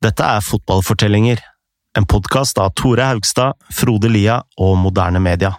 [0.00, 1.42] Dette er Fotballfortellinger,
[1.98, 5.50] en podkast av Tore Haugstad, Frode Lia og Moderne Media.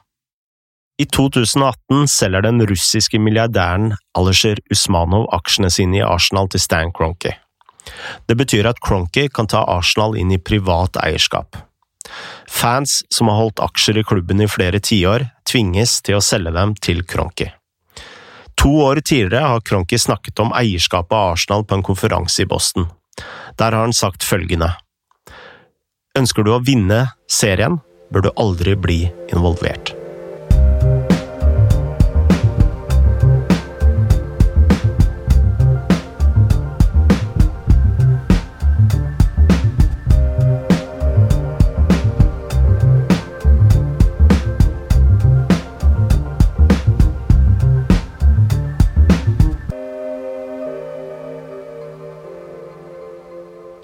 [0.97, 7.35] I 2018 selger den russiske milliardæren Alisher Usmanov aksjene sine i Arsenal til Stan Cronky.
[8.25, 11.60] Det betyr at Cronky kan ta Arsenal inn i privat eierskap.
[12.50, 16.73] Fans som har holdt aksjer i klubben i flere tiår, tvinges til å selge dem
[16.82, 17.52] til Cronky.
[18.58, 22.89] To år tidligere har Cronky snakket om eierskapet av Arsenal på en konferanse i Boston.
[23.59, 24.73] Der har han sagt følgende
[26.18, 27.80] Ønsker du å vinne serien,
[28.12, 28.99] bør du aldri bli
[29.31, 29.94] involvert.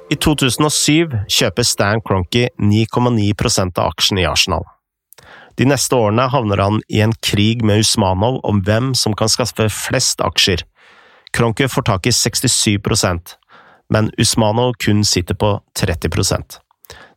[0.07, 4.63] I 2007 kjøper Stan Cronky 9,9% av aksjene i Arsenal.
[5.57, 9.67] De neste årene havner han i en krig med Usmanov om hvem som kan skaffe
[9.73, 10.63] flest aksjer.
[11.35, 13.35] Kroenke får tak i 67%
[13.89, 16.59] men Usmanov kun sitter på 30%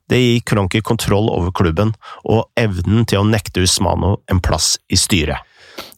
[0.09, 4.99] Det gir Kroenke kontroll over klubben og evnen til å nekte Usmanov en plass i
[4.99, 5.39] styret.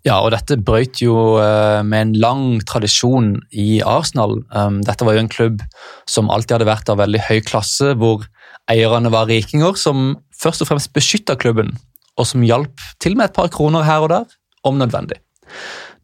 [0.07, 4.41] Ja, og dette brøt jo uh, med en lang tradisjon i Arsenal.
[4.51, 5.63] Um, dette var jo en klubb
[6.11, 8.27] som alltid hadde vært av veldig høy klasse, hvor
[8.71, 11.75] eierne var rikinger som først og fremst beskytta klubben,
[12.19, 14.27] og som hjalp til med et par kroner her og der,
[14.67, 15.21] om nødvendig.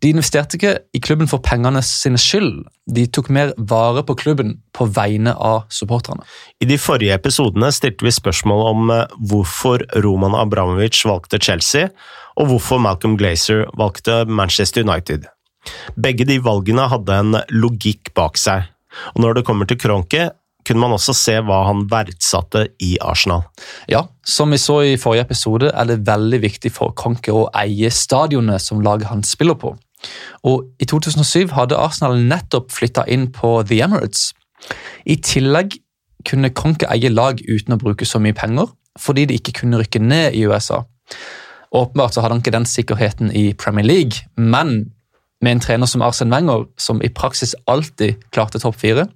[0.02, 4.54] De investerte ikke i klubben for pengene sine skyld, de tok mer vare på klubben
[4.76, 6.22] på vegne av supporterne.
[6.62, 11.90] I de forrige episodene stilte vi spørsmål om eh, hvorfor Roman Abramovic valgte Chelsea,
[12.38, 15.26] og hvorfor Malcolm Glazer valgte Manchester United.
[15.98, 18.70] Begge de valgene hadde en logikk bak seg,
[19.16, 20.28] og når det kommer til Kronke,
[20.68, 23.46] kunne man også se hva han verdsatte i Arsenal.
[23.90, 27.90] Ja, som vi så i forrige episode, er det veldig viktig for Kronke å eie
[27.94, 29.72] stadionet som laget han spiller på.
[30.48, 34.32] Og I 2007 hadde Arsenal nettopp flytta inn på The Emirates.
[35.06, 35.78] I tillegg
[36.28, 40.02] kunne Kronke eie lag uten å bruke så mye penger, fordi de ikke kunne rykke
[40.02, 40.82] ned i USA.
[41.74, 44.90] Åpenbart så hadde han ikke den sikkerheten i Premier League, men
[45.44, 49.06] med en trener som Arsen Wenger, som i praksis alltid klarte topp fire,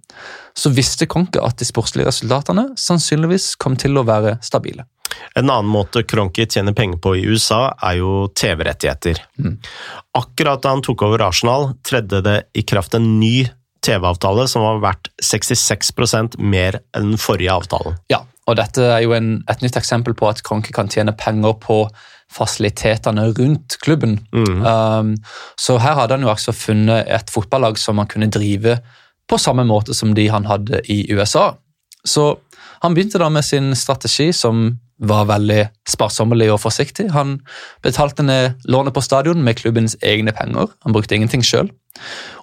[0.54, 4.87] så visste Kronke at de sportslige resultatene sannsynligvis kom til å være stabile.
[5.34, 9.22] En annen måte Kronke tjener penger på i USA, er jo TV-rettigheter.
[9.38, 9.59] Mm.
[10.19, 13.49] Akkurat da han tok over Arsenal, tredde det i kraft en ny
[13.82, 15.93] TV-avtale som var verdt 66
[16.38, 17.99] mer enn den forrige avtalen.
[18.12, 21.56] Ja, og dette er jo en, et nytt eksempel på at Kronke kan tjene penger
[21.62, 21.84] på
[22.32, 24.21] fasilitetene rundt klubben.
[24.32, 24.62] Mm.
[24.65, 25.16] Um,
[25.61, 28.78] så her hadde han jo altså funnet et fotballag som han kunne drive
[29.28, 31.53] på samme måte som de han hadde i USA.
[32.05, 32.34] Så
[32.82, 37.09] han begynte da med sin strategi, som var veldig sparsommelig og forsiktig.
[37.15, 37.39] Han
[37.85, 40.71] betalte ned lånet på stadion med klubbens egne penger.
[40.85, 41.73] Han brukte ingenting sjøl.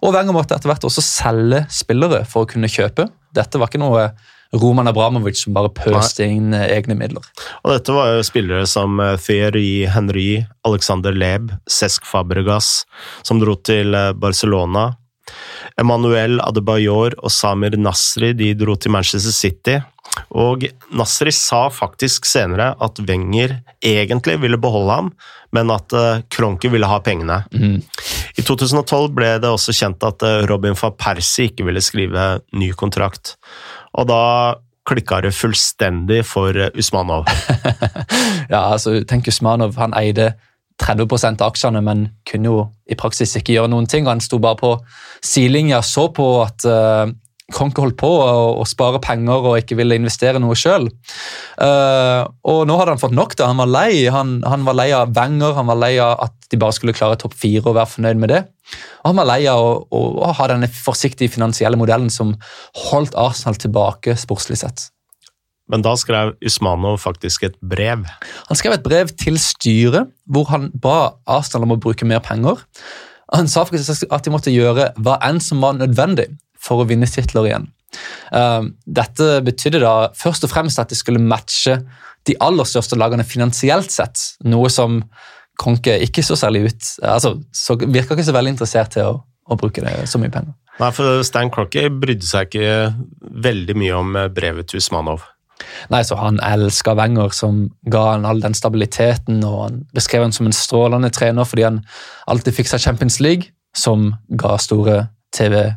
[0.04, 3.08] Og Wenger måtte etter hvert også selge spillere for å kunne kjøpe.
[3.36, 4.10] Dette var ikke noe
[4.54, 7.26] Roman Abramovic som bare pøste inn eh, egne midler.
[7.62, 12.88] Og Dette var jo spillere som eh, Thierry Henry, Alexander Leb, Cesc Fabregas,
[13.22, 14.90] som dro til eh, Barcelona.
[15.80, 19.78] Emmanuel Adebayor og Samir Nasri de dro til Manchester City.
[20.38, 25.12] Og Nasri sa faktisk senere at Wenger egentlig ville beholde ham,
[25.56, 25.94] men at
[26.30, 27.42] Kronke ville ha pengene.
[27.50, 27.80] Mm.
[28.38, 33.34] I 2012 ble det også kjent at Robin van Persie ikke ville skrive ny kontrakt.
[33.98, 34.22] Og da
[34.90, 37.28] klikka det fullstendig for Usmanov.
[38.54, 39.76] ja, altså, tenk Usmanov.
[39.82, 40.34] Han eide
[40.80, 44.08] 30 av aksjene, men kunne jo i praksis ikke gjøre noen ting.
[44.10, 44.76] Han sto bare på
[45.26, 47.12] sidelinja, så på at uh,
[47.54, 48.28] Kronke holdt på å,
[48.62, 50.88] å, spare penger og ikke ville investere noe sjøl.
[51.58, 52.22] Uh, eh,
[52.52, 53.36] og nå hadde han fått nok.
[53.40, 56.36] da, Han var lei Han, han var lei av Wenger, han var lei av at
[56.50, 58.44] de bare skulle klare topp fire og være fornøyd med det.
[59.02, 62.36] Og han var lei av å, å, å ha denne forsiktige finansielle modellen som
[62.90, 64.90] holdt Arsenal tilbake sportslig sett.
[65.70, 68.08] Men da skrev Usmanov faktisk et brev?
[68.50, 72.64] Han skrev et brev til styret hvor han ba Arsenal om å bruke mer penger.
[73.30, 77.08] Han sa faktisk at de måtte gjøre hva enn som var nødvendig for å vinne
[77.10, 77.68] titler igjen.
[78.36, 81.80] Ehm, dette betydde da først og fremst at de skulle matche
[82.28, 85.04] de aller største lagene finansielt sett, noe som
[85.60, 86.86] Konke ikke så særlig ut.
[87.04, 90.54] Altså, så Virka ikke så veldig interessert til å, å bruke det, så mye penger.
[90.80, 92.78] Nei, for Stan Crocky brydde seg ikke
[93.44, 95.26] veldig mye om brevet til Usmanov.
[95.92, 99.44] Nei, så Han elska Wenger, som ga han all den stabiliteten.
[99.44, 101.84] og Han beskrev han som en strålende trener fordi han
[102.28, 105.76] alltid fikk seg Champions League, som ga store TV-penger.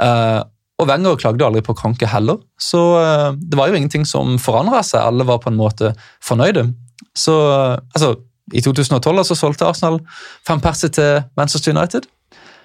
[0.00, 0.42] Uh,
[0.80, 4.82] Og Wenger klagde aldri på Kranke heller, så uh, det var jo ingenting som forandra
[4.86, 5.02] seg.
[5.04, 5.92] Alle var på en måte
[6.24, 6.70] fornøyde.
[7.16, 8.14] Så uh, altså,
[8.52, 10.00] I 2012 så solgte Arsenal
[10.46, 12.08] fem perser til Manchester United.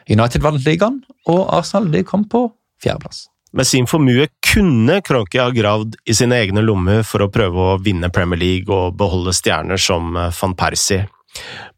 [0.10, 2.48] United vant ligaen, og Arsenal de kom på
[2.84, 3.26] fjerdeplass.
[3.56, 7.78] Med sin formue kunne Kronke ha gravd i sine egne lommer for å prøve å
[7.80, 11.06] vinne Premier League og beholde stjerner som eh, van Persie,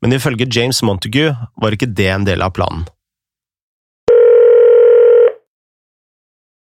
[0.02, 2.88] men ifølge James Montague var ikke det en del av planen.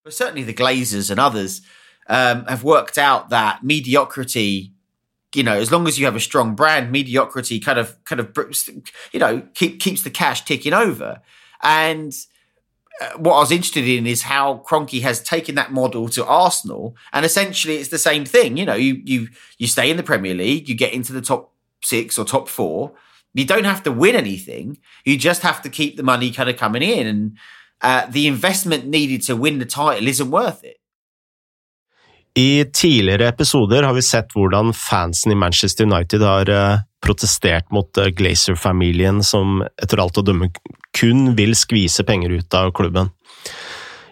[0.06, 1.62] But certainly the Glazers and others
[2.08, 4.72] um, have worked out that mediocrity
[5.34, 8.34] you know, as long as you have a strong brand, mediocrity kind of, kind of,
[9.12, 11.20] you know, keep, keeps the cash ticking over.
[11.62, 12.16] And
[13.02, 16.96] uh, what I was interested in is how Cronky has taken that model to Arsenal,
[17.12, 18.56] and essentially it's the same thing.
[18.56, 21.52] You know, you you you stay in the Premier League, you get into the top
[21.84, 22.94] six or top four.
[23.34, 24.78] You don't have to win anything.
[25.04, 27.38] You just have to keep the money kind of coming in, and
[27.86, 30.78] uh, the investment needed to win the title isn't worth it.
[32.38, 37.98] I tidligere episoder har vi sett hvordan fansen i Manchester United har uh, protestert mot
[37.98, 40.50] uh, Glazer-familien, som etter alt å dømme
[40.98, 43.14] kun vil skvise penger ut av klubben.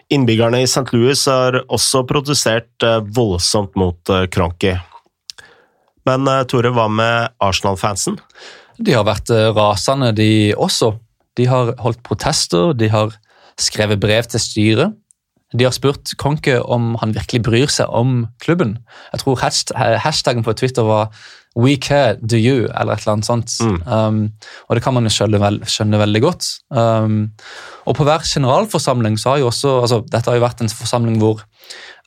[0.08, 0.86] Innbyggerne i St.
[0.96, 4.72] Louis har også protestert uh, voldsomt mot Kronky.
[6.08, 8.16] Men Tore, hva med Arsenal-fansen?
[8.76, 10.94] De har vært rasende, de også.
[11.36, 13.14] De har holdt protester, de har
[13.60, 14.94] skrevet brev til styret.
[15.54, 18.78] De har spurt Konke om han virkelig bryr seg om klubben.
[19.12, 19.42] Jeg tror
[20.02, 21.10] hashtaggen på Twitter var
[21.56, 23.50] 'We care, do you?' eller et eller annet sånt.
[23.60, 23.82] Mm.
[23.86, 24.32] Um,
[24.68, 26.48] og det kan man jo skjønne, veld, skjønne veldig godt.
[26.70, 27.30] Um,
[27.86, 31.18] og på hver generalforsamling så har jo også altså Dette har jo vært en forsamling
[31.18, 31.44] hvor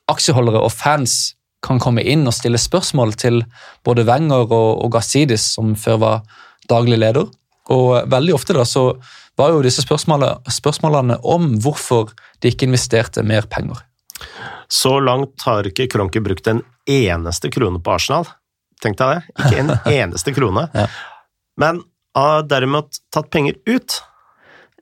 [0.08, 1.34] aksjeholdere og fans
[1.64, 3.42] kan komme inn og stille spørsmål til
[3.84, 6.22] både Wenger og, og Gazidis, som før var
[6.70, 7.32] daglig leder.
[7.74, 8.92] Og veldig ofte da så
[9.38, 12.12] var jo disse spørsmålene, spørsmålene om hvorfor
[12.42, 13.84] de ikke investerte mer penger.
[14.70, 18.26] Så langt har ikke Kronke brukt en eneste krone på Arsenal.
[18.84, 19.46] Tenk deg det.
[19.46, 20.68] Ikke en eneste krone.
[20.74, 20.88] ja.
[21.58, 21.82] Men
[22.18, 24.00] har derimot tatt penger ut.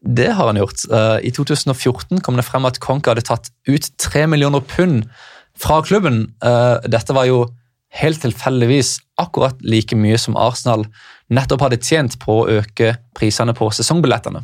[0.06, 0.86] Det har han gjort.
[0.92, 5.06] Eh, I 2014 kom det frem at Kronke hadde tatt ut tre millioner pund
[5.60, 6.30] fra klubben.
[6.44, 7.46] Eh, dette var jo
[7.96, 10.86] helt tilfeldigvis akkurat like mye som Arsenal
[11.33, 14.44] nettopp hadde tjent på å øke prisene på sesongbillettene.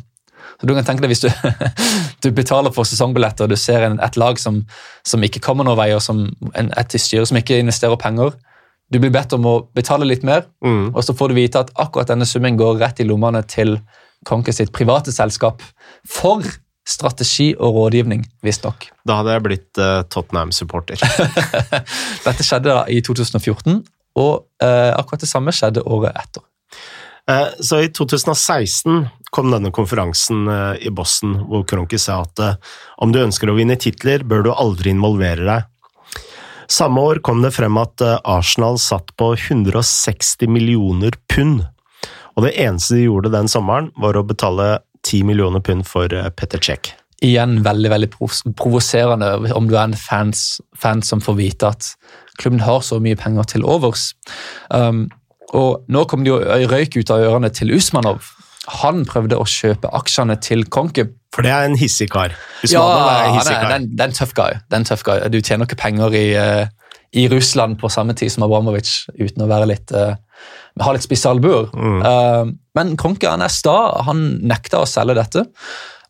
[0.60, 1.28] Så du kan tenke deg Hvis du,
[2.24, 4.62] du betaler for sesongbilletter og du ser en, et lag som,
[5.06, 6.26] som, ikke kommer noen vei, og som,
[6.58, 8.34] en, et styre som ikke investerer penger
[8.92, 10.92] Du blir bedt om å betale litt mer, mm.
[10.92, 13.78] og så får du vite at akkurat denne summen går rett i lommene til
[14.28, 15.64] Konke sitt private selskap
[16.06, 16.44] for
[16.86, 18.86] strategi og rådgivning, visstnok.
[19.06, 21.02] Da hadde jeg blitt uh, Tottenham-supporter.
[22.26, 23.80] Dette skjedde da i 2014,
[24.22, 24.32] og
[24.62, 26.44] uh, akkurat det samme skjedde året etter.
[27.30, 32.56] Eh, så i 2016 kom denne konferansen eh, i Boston, hvor Kronki sa at eh,
[33.04, 35.68] om du ønsker å vinne titler, bør du aldri involvere deg.
[36.72, 41.66] Samme år kom det frem at Arsenal satt på 160 millioner pund,
[42.32, 46.08] og det eneste de gjorde den sommeren, var å betale 10 millioner pund for
[46.38, 46.94] Petter Cech.
[47.22, 48.08] Igjen veldig veldig
[48.56, 51.90] provoserende om du er en fans, fan som får vite at
[52.40, 54.12] klubben har så mye penger til overs.
[54.70, 55.10] Um,
[55.56, 56.38] og nå kom det jo
[56.70, 58.30] røyk ut av ørene til Usmanov.
[58.82, 61.08] Han prøvde å kjøpe aksjene til Konke.
[61.34, 62.34] For det er en hissig kar.
[62.62, 63.74] Usmanov ja, er en hissig kar.
[63.84, 64.58] Det er en tøff guy.
[64.70, 65.24] Det tøff guy.
[65.32, 69.48] Du tjener ikke penger i, uh, i, Russland på samme tid som Abramovic uten å
[69.50, 70.14] være litt uh,
[70.80, 71.68] ha litt spisse albuer.
[71.74, 71.98] Mm.
[72.00, 73.76] Uh, men Kronke han er sta.
[74.08, 75.46] Han nekta å selge dette.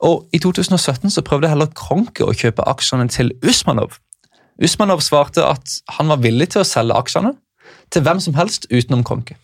[0.03, 3.99] Og I 2017 så prøvde heller Kronke å kjøpe aksjene til Usmanov.
[4.63, 7.33] Usmanov svarte at han var villig til å selge aksjene,
[7.93, 9.37] til hvem som helst utenom Konke.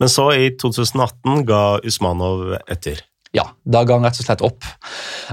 [0.00, 3.04] Men så, i 2018, ga Usmanov etter?
[3.36, 4.66] Ja, da ga han rett og slett opp.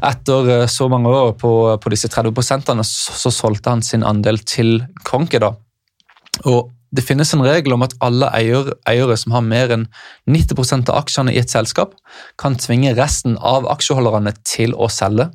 [0.06, 2.36] Etter eh, så mange år på, på disse 30
[2.86, 5.42] så, så solgte han sin andel til Konke.
[5.42, 5.56] da.
[6.46, 9.88] Og det finnes en regel om at alle eier, eiere som har mer enn
[10.30, 11.96] 90% av aksjene i et selskap,
[12.40, 15.28] kan tvinge resten av aksjeholderne til å selge.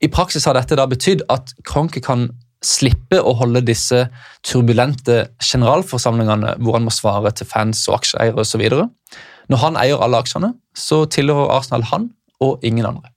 [0.00, 2.30] I praksis har dette da betydd at Kronke kan
[2.64, 4.06] slippe å holde disse
[4.46, 8.64] turbulente generalforsamlingene hvor han må svare til fans og aksjeeiere osv.
[9.48, 12.10] Når han eier alle aksjene, så tilhører Arsenal han
[12.44, 13.12] og ingen andre.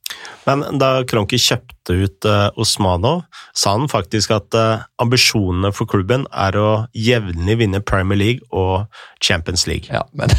[0.47, 3.23] Men da Kronki kjøpte ut uh, Osmanov,
[3.57, 8.87] sa han faktisk at uh, ambisjonene for klubben er å jevnlig vinne Premier League og
[9.23, 9.91] Champions League.
[9.93, 10.33] Ja, men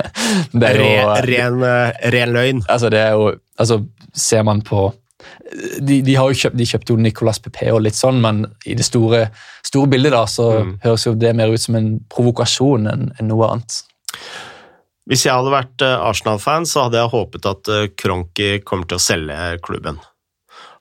[0.58, 2.64] det er jo Ren, ren, uh, ren løgn.
[2.68, 3.80] Altså, det er jo Altså,
[4.14, 4.84] ser man på
[5.80, 8.76] de, de, har jo kjøpt, de kjøpte jo Nicolas Pepé og litt sånn, men i
[8.78, 9.26] det store,
[9.66, 10.76] store bildet da, så mm.
[10.84, 13.80] høres jo det mer ut som en provokasjon enn, en noe annet.
[15.08, 19.00] Hvis jeg hadde vært eh, Arsenal-fan, så hadde jeg håpet at Kronki eh, kommer til
[19.00, 20.02] å selge klubben.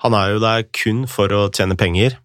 [0.03, 2.17] Han er jo der kun for å tjene penger.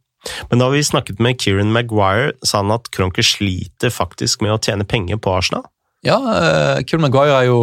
[0.51, 4.61] Men da vi snakket med Kieran Maguire, sa han at Kronke sliter faktisk med å
[4.63, 5.67] tjene penger på Arsenal.
[6.07, 7.61] Ja, uh, Kieran Maguire er jo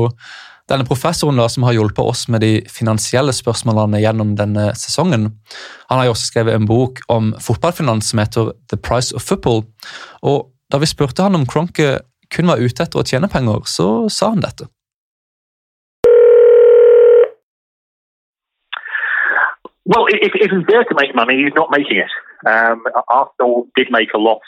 [0.70, 5.32] denne professoren da, som har hjulpet oss med de finansielle spørsmålene gjennom denne sesongen.
[5.90, 9.66] Han har jo også skrevet en bok om fotballfinans som heter The Price of Football.
[10.22, 12.00] Og Da vi spurte han om Kronke
[12.30, 14.68] kun var ute etter å tjene penger, så sa han dette.
[19.90, 22.14] Well, if, if he's there to make money, he's not making it.
[22.46, 24.46] Um, Arsenal did make a loss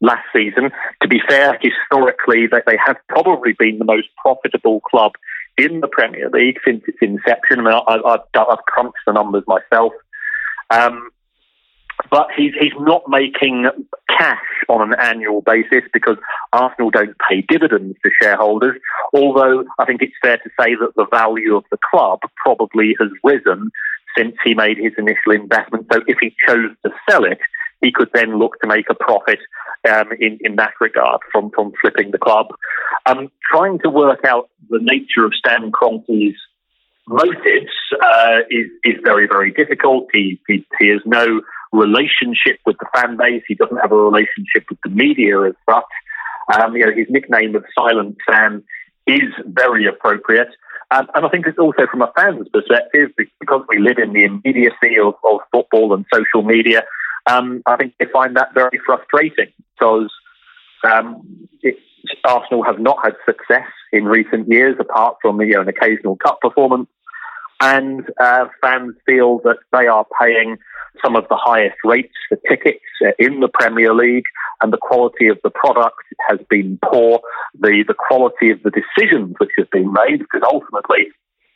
[0.00, 0.72] last season.
[1.02, 5.12] To be fair, historically, they, they have probably been the most profitable club
[5.58, 7.60] in the Premier League since its inception.
[7.60, 9.92] I mean, I, have I've crunched the numbers myself.
[10.70, 11.10] Um,
[12.10, 13.66] but he's, he's not making
[14.08, 16.16] cash on an annual basis because
[16.52, 18.78] Arsenal don't pay dividends to shareholders.
[19.14, 23.08] Although I think it's fair to say that the value of the club probably has
[23.22, 23.70] risen
[24.16, 25.86] since he made his initial investment.
[25.92, 27.38] So if he chose to sell it,
[27.82, 29.40] he could then look to make a profit
[29.90, 32.46] um, in, in that regard from, from flipping the club.
[33.04, 36.38] Um, trying to work out the nature of Stan Kroenke's
[37.08, 40.08] motives uh, is, is very, very difficult.
[40.12, 43.42] He, he, he has no relationship with the fan base.
[43.48, 45.84] He doesn't have a relationship with the media as such.
[46.54, 48.62] Um, you know, his nickname of Silent Sam
[49.06, 50.48] is very appropriate.
[50.92, 54.24] Um, and I think it's also from a fan's perspective, because we live in the
[54.24, 56.84] immediacy of, of football and social media,
[57.30, 60.10] um, I think they find that very frustrating because
[60.84, 61.22] um,
[61.62, 61.76] it,
[62.24, 66.40] Arsenal have not had success in recent years, apart from you know, an occasional cup
[66.40, 66.88] performance.
[67.60, 70.56] And uh, fans feel that they are paying
[71.02, 74.24] some of the highest rates for tickets uh, in the Premier League,
[74.60, 77.20] and the quality of the product has been poor.
[77.58, 81.08] The the quality of the decisions which have been made, because ultimately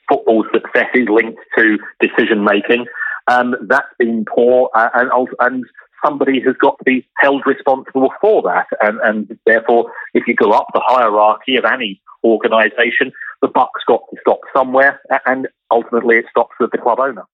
[0.09, 2.87] football success is linked to decision making.
[3.28, 5.64] Um, that's been poor, uh, and and
[6.04, 8.68] somebody has got to be held responsible for that.
[8.85, 9.18] And, and
[9.50, 9.83] therefore,
[10.18, 11.92] if you go up the hierarchy of any
[12.33, 13.06] organisation,
[13.42, 14.95] the buck's got to stop somewhere,
[15.30, 15.40] and
[15.71, 17.26] ultimately it stops with the club owner.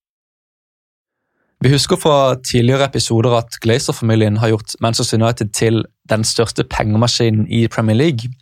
[1.63, 7.47] Vi husker fra tidligere episoder at Glazer-familien har gjort Manchester United til den største pengemaskinen
[7.47, 8.33] i Premier League.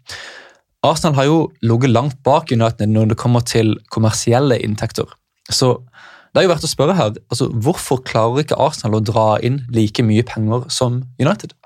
[0.83, 5.05] Arsenal har jo ligget langt bak United når det kommer til kommersielle inntekter.
[5.51, 5.83] Så
[6.31, 9.65] det er jo verdt å spørre her, altså, Hvorfor klarer ikke Arsenal å dra inn
[9.75, 11.57] like mye penger som United?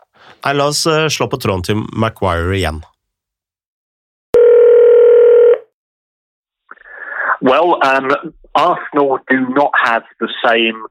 [0.45, 2.81] Nei, La oss uh, slå på tråden til Maguire igjen.
[7.45, 8.09] Well, um,
[8.55, 10.87] Arsenal do not have the same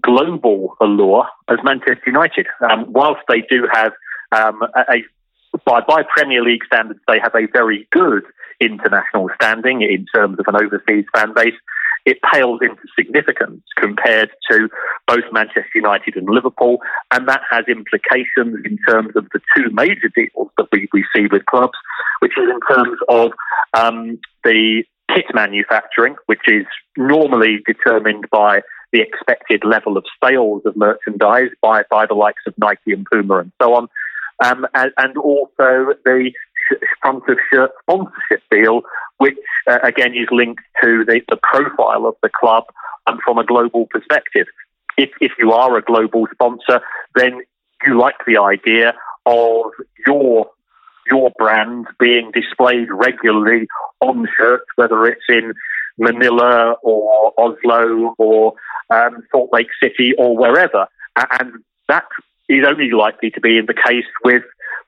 [0.00, 2.46] global allure as Manchester United.
[2.70, 3.92] Um, whilst they do have
[4.32, 5.04] um, a, a
[5.66, 8.24] by, by Premier League standards, they have a very good
[8.60, 11.54] international standing in terms of an overseas fan base.
[12.04, 14.68] It pales into significance compared to
[15.06, 16.78] both Manchester United and Liverpool,
[17.10, 21.26] and that has implications in terms of the two major deals that we, we see
[21.30, 21.78] with clubs,
[22.20, 23.32] which is in terms of
[23.74, 28.60] um, the kit manufacturing, which is normally determined by
[28.92, 33.38] the expected level of sales of merchandise by, by the likes of Nike and Puma
[33.38, 33.88] and so on.
[34.44, 36.30] Um, and, and, also the
[37.02, 38.82] front of shirt sponsorship deal,
[39.18, 42.64] which uh, again is linked to the, the profile of the club
[43.06, 44.46] and from a global perspective.
[44.96, 46.80] If, if you are a global sponsor,
[47.14, 47.40] then
[47.86, 48.94] you like the idea
[49.26, 49.64] of
[50.06, 50.50] your
[51.10, 53.66] your brand being displayed regularly
[54.00, 55.54] on shirts, whether it's in
[55.98, 58.54] Manila or Oslo or
[58.90, 60.86] um, Salt Lake City or wherever.
[61.16, 62.04] And that
[62.48, 64.42] is only likely to be in the case with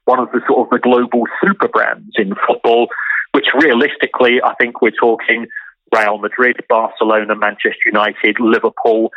[0.04, 2.88] one of the sort of the global super brands in football,
[3.32, 5.46] which realistically, I think we're talking
[5.94, 9.10] Real Madrid, Barcelona, Manchester United, Liverpool,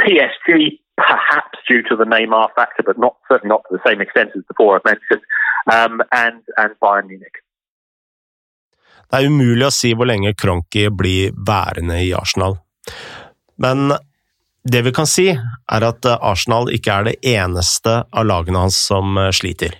[0.00, 4.30] PSG, perhaps due to the Neymar factor, but not certainly not to the same extent
[4.36, 5.22] as before I've mentioned,
[5.70, 7.42] um, and and Bayern Munich.
[9.12, 12.56] Det er umulig å si hvor lenge Kronki blir værende i Arsenal.
[13.60, 13.92] Men
[14.64, 19.16] det vi kan si, er at Arsenal ikke er det eneste av lagene hans som
[19.18, 19.74] eh, sliter.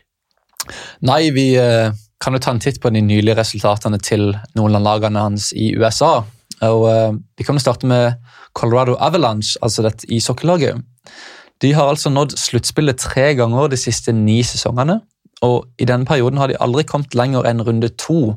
[1.06, 4.86] Nei, vi eh, kan jo ta en titt på de nylige resultatene til noen av
[4.86, 6.24] lagene hans i USA.
[6.66, 8.18] Og eh, Vi kan jo starte med
[8.58, 10.82] Colorado Avalanche, altså dette ishockeylaget.
[11.62, 14.98] De har altså nådd sluttspillet tre ganger de siste ni sesongene.
[15.46, 18.34] Og I denne perioden har de aldri kommet lenger enn runde to,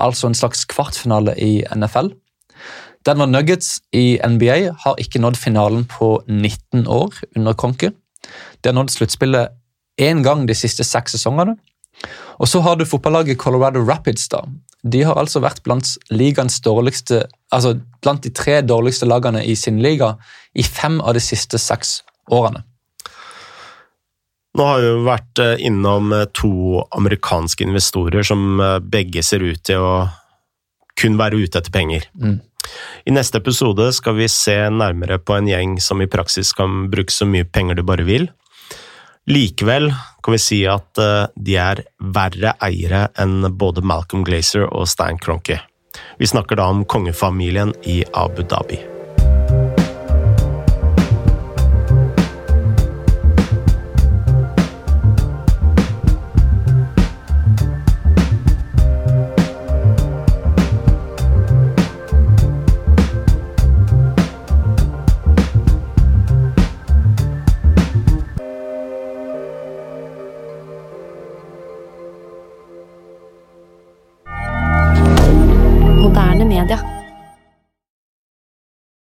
[0.00, 2.12] altså en slags kvartfinale i NFL.
[3.06, 7.92] Denver Nuggets i NBA har ikke nådd finalen på 19 år under Konke.
[8.60, 9.54] De har nådd sluttspillet
[10.02, 11.54] én gang de siste seks sesongene.
[12.42, 14.28] Og så har du fotballaget Colorado Rapids.
[14.28, 14.42] da.
[14.82, 15.86] De har altså vært blant
[17.50, 20.16] altså blant de tre dårligste lagene i sin liga
[20.54, 22.64] i fem av de siste seks årene.
[24.56, 29.60] Nå har vi vært eh, innom eh, to amerikanske investorer som eh, begge ser ut
[29.68, 30.08] til å
[30.96, 32.06] kun være ute etter penger.
[32.16, 32.38] Mm.
[33.06, 37.14] I neste episode skal vi se nærmere på en gjeng som i praksis kan bruke
[37.14, 38.28] så mye penger du bare vil.
[39.26, 39.90] Likevel
[40.22, 40.98] kan vi si at
[41.34, 45.58] de er verre eiere enn både Malcolm Glazer og Stan Cronky.
[46.18, 48.95] Vi snakker da om kongefamilien i Abu Dhabi.